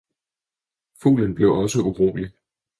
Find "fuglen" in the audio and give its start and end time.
1.01-1.35